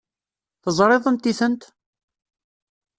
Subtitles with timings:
[0.63, 1.63] Teẓriḍ anti-tent?